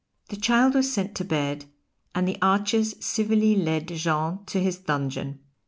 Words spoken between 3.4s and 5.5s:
lead Jean to his dungeon.